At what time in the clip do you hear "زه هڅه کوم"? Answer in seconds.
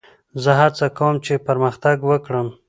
0.43-1.15